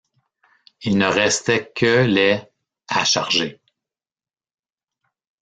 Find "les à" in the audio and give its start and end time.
2.07-3.05